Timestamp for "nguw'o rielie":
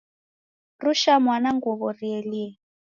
1.57-2.49